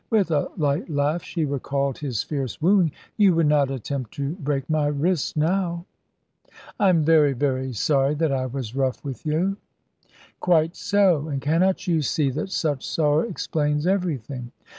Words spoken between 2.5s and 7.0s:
wooing: "you would not attempt to break my wrists now." "I